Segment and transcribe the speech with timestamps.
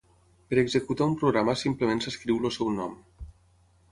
[0.53, 2.99] Per executar un programa simplement s'escriu el seu nom.